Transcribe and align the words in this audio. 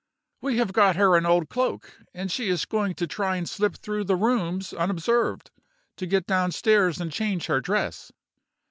We 0.41 0.57
have 0.57 0.73
got 0.73 0.95
her 0.95 1.15
an 1.15 1.27
old 1.27 1.47
cloak, 1.47 1.99
and 2.11 2.31
she 2.31 2.49
is 2.49 2.65
going 2.65 2.95
to 2.95 3.05
try 3.05 3.35
and 3.35 3.47
slip 3.47 3.75
through 3.75 4.05
the 4.05 4.15
rooms 4.15 4.73
unobserved, 4.73 5.51
to 5.97 6.07
get 6.07 6.25
downstairs 6.25 6.99
and 6.99 7.11
change 7.11 7.45
her 7.45 7.61
dress. 7.61 8.11